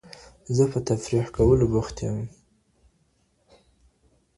زه 0.55 0.63
په 0.71 0.79
تفریح 0.87 1.25
کولو 1.35 1.65
بوخت 1.73 1.95
یم. 2.05 2.19